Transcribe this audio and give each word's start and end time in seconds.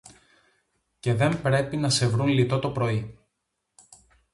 Και 0.99 1.13
δεν 1.13 1.41
πρέπει 1.41 1.77
να 1.77 1.89
σε 1.89 2.07
βρουν 2.07 2.27
λυτό 2.27 2.59
το 2.59 2.71
πρωί. 2.71 3.19